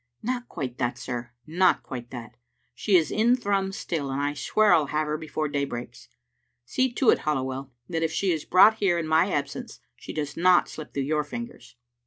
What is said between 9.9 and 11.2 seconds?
she does not slip through